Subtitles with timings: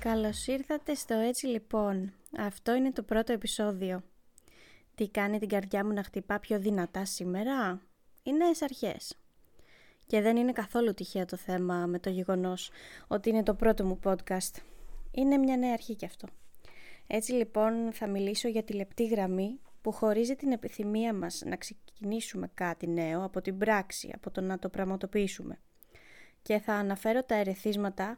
[0.00, 2.12] Καλώς ήρθατε στο Έτσι Λοιπόν.
[2.38, 4.02] Αυτό είναι το πρώτο επεισόδιο.
[4.94, 7.80] Τι κάνει την καρδιά μου να χτυπά πιο δυνατά σήμερα;
[8.22, 9.16] Οι νέες αρχές.
[10.06, 12.70] Και δεν είναι καθόλου τυχαίο το θέμα με το γεγονός
[13.08, 14.54] ότι είναι το πρώτο μου podcast.
[15.10, 16.28] Είναι μια νέα αρχή κι αυτό.
[17.06, 22.50] Έτσι λοιπόν θα μιλήσω για τη λεπτή γραμμή που χωρίζει την επιθυμία μας να ξεκινήσουμε
[22.54, 25.58] κάτι νέο από την πράξη, από το να το πραγματοποιήσουμε.
[26.42, 28.16] Και θα αναφέρω τα ερεθίσματα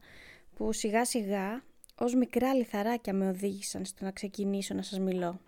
[0.54, 1.62] που σιγά σιγά
[1.94, 5.40] ως μικρά λιθαράκια με οδήγησαν στο να ξεκινήσω να σας μιλώ.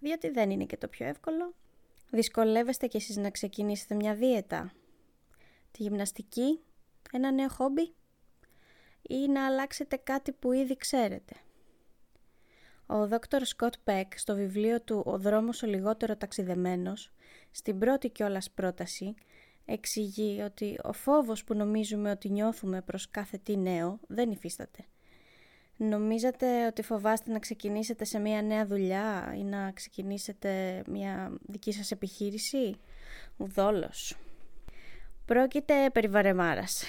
[0.00, 1.54] Διότι δεν είναι και το πιο εύκολο.
[2.10, 4.72] Δυσκολεύεστε κι εσείς να ξεκινήσετε μια δίαιτα,
[5.70, 6.60] τη γυμναστική,
[7.12, 7.94] ένα νέο χόμπι
[9.02, 11.34] ή να αλλάξετε κάτι που ήδη ξέρετε.
[12.86, 17.12] Ο δόκτωρ Σκοτ Πέκ στο βιβλίο του «Ο δρόμος ο λιγότερο ταξιδεμένος»
[17.50, 19.14] στην πρώτη κιόλας πρόταση
[19.64, 24.84] εξηγεί ότι ο φόβος που νομίζουμε ότι νιώθουμε προς κάθε τι νέο δεν υφίσταται.
[25.84, 31.90] Νομίζετε ότι φοβάστε να ξεκινήσετε σε μια νέα δουλειά ή να ξεκινήσετε μια δική σας
[31.90, 32.76] επιχείρηση;
[33.36, 34.16] Ουδόλως.
[35.24, 36.84] Πρόκειται περί βαρεμάρας.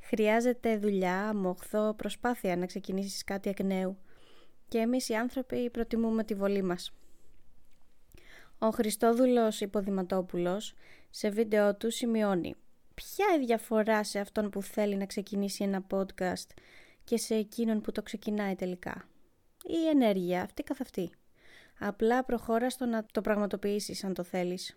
[0.00, 3.98] Χρειάζεται δουλειά, μοχθό, προσπάθεια να ξεκινήσεις κάτι εκ νέου.
[4.68, 6.92] Και εμείς οι άνθρωποι προτιμούμε τη βολή μας.
[8.58, 10.74] Ο Χριστόδουλος Υποδηματόπουλος
[11.10, 12.54] σε βίντεο του σημειώνει
[12.94, 16.48] Ποια η διαφορά σε αυτόν που θέλει να ξεκινήσει ένα podcast
[17.04, 19.08] και σε εκείνον που το ξεκινάει τελικά.
[19.64, 21.10] Η ενέργεια αυτή καθ' αυτή.
[21.78, 24.76] Απλά προχώρα στο να το πραγματοποιήσεις αν το θέλεις.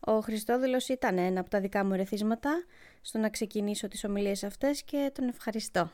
[0.00, 2.64] Ο Χριστόδουλος ήταν ένα από τα δικά μου ερεθίσματα
[3.00, 5.90] στο να ξεκινήσω τις ομιλίες αυτές και τον ευχαριστώ.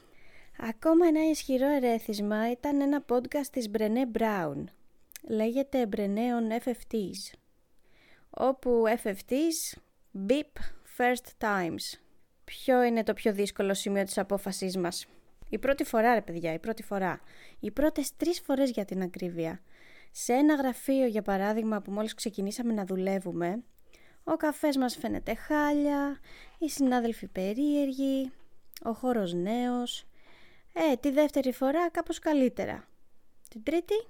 [0.58, 4.64] Ακόμα ένα ισχυρό ερέθισμα ήταν ένα podcast της Brené Brown.
[5.28, 7.39] Λέγεται Brené on FFTs.
[8.30, 9.78] Όπου FFTs,
[10.28, 10.61] Beep
[10.98, 11.98] First Times.
[12.45, 15.06] Ποιο είναι το πιο δύσκολο σημείο της απόφασής μας;
[15.48, 17.20] Η πρώτη φορά ρε παιδιά, η πρώτη φορά.
[17.61, 19.61] Οι πρώτες τρεις φορές για την ακρίβεια.
[20.11, 23.62] Σε ένα γραφείο για παράδειγμα που μόλις ξεκινήσαμε να δουλεύουμε,
[24.24, 26.18] ο καφές μας φαίνεται χάλια,
[26.58, 28.33] οι συνάδελφοι περίεργοι,
[28.83, 30.07] ο χώρος νέος.
[30.73, 32.89] Ε, τη δεύτερη φορά κάπως καλύτερα.
[33.51, 34.07] Την τρίτη,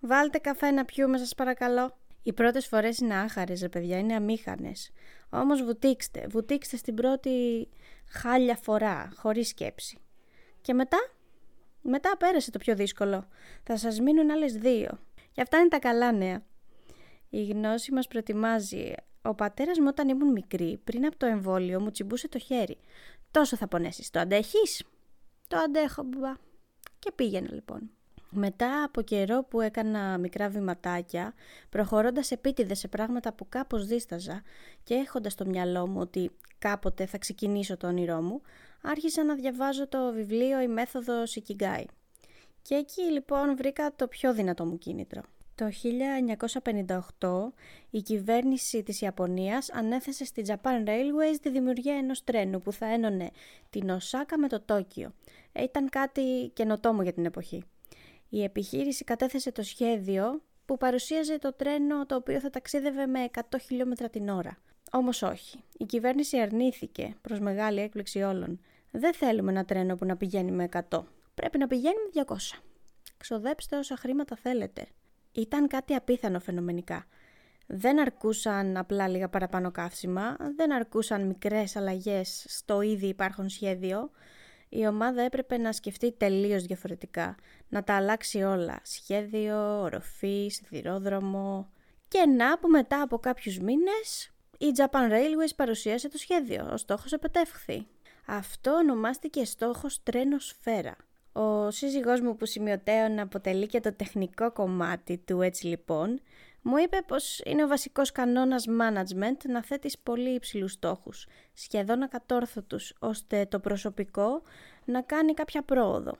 [0.00, 1.96] βάλτε καφέ να πιούμε σας παρακαλώ.
[2.22, 4.90] Οι πρώτες φορές είναι άχαρες ρε παιδιά, είναι αμήχανες.
[5.30, 7.68] Όμως βουτήξτε, βουτήξτε στην πρώτη
[8.08, 9.98] χάλια φορά, χωρίς σκέψη.
[10.60, 10.98] Και μετά,
[11.82, 13.28] μετά πέρασε το πιο δύσκολο.
[13.62, 14.98] Θα σας μείνουν άλλες δύο.
[15.32, 16.42] Και αυτά είναι τα καλά νέα.
[17.30, 18.92] Η γνώση μας προετοιμάζει.
[19.22, 22.76] Ο πατέρας μου όταν ήμουν μικρή, πριν από το εμβόλιο, μου τσιμπούσε το χέρι.
[23.30, 24.10] Τόσο θα πονέσεις.
[24.10, 24.84] Το αντέχεις;
[25.48, 26.32] Το αντέχω, μπουμπά.
[26.98, 27.90] Και πήγαινε λοιπόν.
[28.30, 31.34] Μετά από καιρό που έκανα μικρά βηματάκια,
[31.68, 34.42] προχωρώντας επίτηδες σε πράγματα που κάπως δίσταζα
[34.82, 38.40] και έχοντας στο μυαλό μου ότι κάποτε θα ξεκινήσω το όνειρό μου,
[38.82, 41.84] άρχισα να διαβάζω το βιβλίο «Η μέθοδος Ikigai».
[42.62, 45.22] Και εκεί λοιπόν βρήκα το πιο δυνατό μου κίνητρο.
[45.54, 45.68] Το
[47.18, 47.52] 1958
[47.90, 53.30] η κυβέρνηση της Ιαπωνίας ανέθεσε στη Japan Railways τη δημιουργία ενός τρένου που θα ένωνε
[53.70, 55.12] την Οσάκα με το Τόκιο.
[55.52, 57.64] Ε, ήταν κάτι καινοτόμο για την εποχή.
[58.28, 63.40] Η επιχείρηση κατέθεσε το σχέδιο που παρουσίαζε το τρένο το οποίο θα ταξίδευε με 100
[63.62, 64.58] χιλιόμετρα την ώρα.
[64.90, 65.62] Όμως όχι.
[65.78, 68.60] Η κυβέρνηση αρνήθηκε προς μεγάλη έκπληξη όλων.
[68.90, 71.02] Δεν θέλουμε ένα τρένο που να πηγαίνει με 100.
[71.34, 72.36] Πρέπει να πηγαίνει με 200.
[73.16, 74.86] Ξοδέψτε όσα χρήματα θέλετε.
[75.32, 77.06] Ήταν κάτι απίθανο φαινομενικά.
[77.66, 84.10] Δεν αρκούσαν απλά λίγα παραπάνω καύσιμα, δεν αρκούσαν μικρές αλλαγές στο ήδη υπάρχον σχέδιο.
[84.68, 87.36] Η ομάδα έπρεπε να σκεφτεί τελείως διαφορετικά,
[87.68, 88.80] να τα αλλάξει όλα.
[88.82, 91.70] Σχέδιο, οροφή, σιδηρόδρομο...
[92.08, 96.68] Και να που μετά από κάποιους μήνες η Japan Railways παρουσίασε το σχέδιο.
[96.72, 97.86] Ο στόχος επετεύχθη.
[98.26, 100.96] Αυτό ονομάστηκε στόχος τρένο σφαίρα.
[101.32, 106.20] Ο σύζυγός μου που σημειωτέων αποτελεί και το τεχνικό κομμάτι του έτσι λοιπόν,
[106.62, 112.94] μου είπε πως είναι ο βασικός κανόνας management να θέτεις πολύ υψηλούς στόχους, σχεδόν ακατόρθωτους,
[112.98, 114.42] ώστε το προσωπικό
[114.84, 116.16] να κάνει κάποια πρόοδο.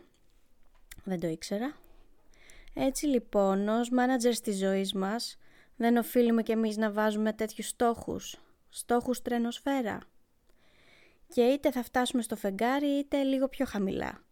[1.04, 1.76] Δεν το ήξερα.
[2.74, 5.38] Έτσι λοιπόν, ως manager της ζωής μας,
[5.78, 8.36] δεν οφείλουμε κι εμείς να βάζουμε τέτοιους στόχους,
[8.68, 9.98] στόχους τρένοσφαίρα.
[11.28, 14.22] Και είτε θα φτάσουμε στο φεγγάρι είτε λίγο πιο χαμηλά.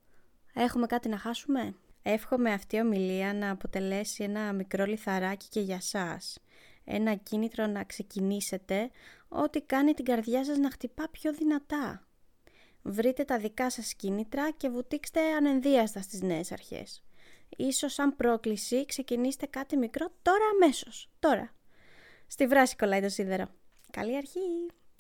[0.54, 1.74] Έχουμε κάτι να χάσουμε;
[2.08, 6.38] Εύχομαι αυτή η ομιλία να αποτελέσει ένα μικρό λιθαράκι και για σας.
[6.84, 8.90] Ένα κίνητρο να ξεκινήσετε
[9.28, 12.06] ό,τι κάνει την καρδιά σας να χτυπά πιο δυνατά.
[12.82, 17.02] Βρείτε τα δικά σας κίνητρα και βουτήξτε ανενδίαστα στις νέες αρχές.
[17.56, 21.10] Ίσως σαν πρόκληση ξεκινήστε κάτι μικρό τώρα αμέσως.
[21.18, 21.54] Τώρα.
[22.26, 23.48] Στη βράση κολλάει το σίδερο.
[23.90, 24.70] Καλή αρχή!